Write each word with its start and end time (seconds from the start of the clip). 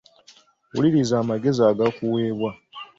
Wuliriza 0.71 1.15
amagezi 1.23 1.61
agakuweebwa. 1.71 2.51